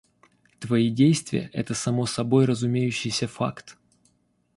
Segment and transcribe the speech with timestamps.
[0.59, 3.77] Твои действия это само собой разумеющийся факт.